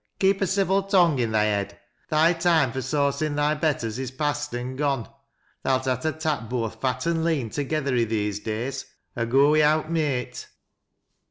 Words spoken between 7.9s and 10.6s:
i' these days, or go wi'out mate."